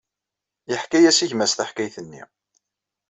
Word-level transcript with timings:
Yeḥka-as 0.69 1.19
i 1.25 1.27
gma-s 1.31 1.53
taḥkayt-nni. 1.53 2.23